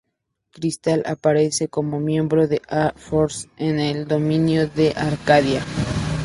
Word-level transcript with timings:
Crystal 0.51 1.03
aparece 1.05 1.67
como 1.67 1.99
miembro 1.99 2.47
de 2.47 2.59
A-Force 2.67 3.49
en 3.57 3.79
el 3.79 4.07
dominio 4.07 4.67
de 4.67 4.93
Arcadia. 4.97 5.63